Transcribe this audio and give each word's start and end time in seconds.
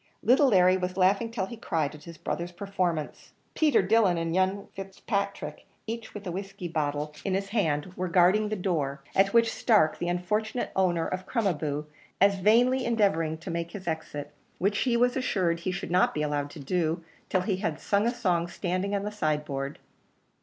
Little 0.23 0.47
Larry 0.47 0.77
was 0.77 0.97
laughing 0.97 1.29
till 1.29 1.45
he 1.45 1.55
cried 1.55 1.93
at 1.93 2.05
his 2.05 2.17
brother's 2.17 2.51
performance. 2.51 3.33
Peter 3.53 3.83
Dillon 3.83 4.17
and 4.17 4.33
young 4.33 4.65
Fitzpatrick, 4.73 5.67
each 5.85 6.15
with 6.15 6.25
a 6.25 6.31
whiskey 6.31 6.67
bottle 6.67 7.13
in 7.23 7.35
his 7.35 7.49
hand, 7.49 7.93
were 7.95 8.07
guarding 8.07 8.49
the 8.49 8.55
door, 8.55 9.03
at 9.13 9.31
which 9.31 9.51
Stark, 9.53 9.99
the 9.99 10.07
unfortunate 10.07 10.71
owner 10.75 11.05
of 11.07 11.27
Crom 11.27 11.45
a 11.45 11.53
boo, 11.53 11.85
was 12.19 12.33
vainly 12.37 12.83
endeavouring 12.83 13.37
to 13.37 13.51
make 13.51 13.73
his 13.73 13.87
exit, 13.87 14.33
which 14.57 14.79
he 14.79 14.97
was 14.97 15.15
assured 15.15 15.59
he 15.59 15.71
should 15.71 15.91
not 15.91 16.15
be 16.15 16.23
allowed 16.23 16.49
to 16.49 16.59
do 16.59 17.03
till 17.29 17.41
he 17.41 17.57
had 17.57 17.79
sung 17.79 18.07
a 18.07 18.11
song 18.11 18.47
standing 18.47 18.95
on 18.95 19.03
the 19.03 19.11
sideboard. 19.11 19.77